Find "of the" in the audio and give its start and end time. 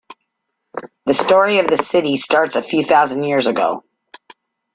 1.59-1.77